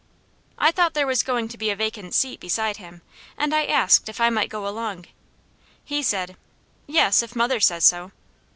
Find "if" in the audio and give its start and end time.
4.09-4.19, 7.21-7.35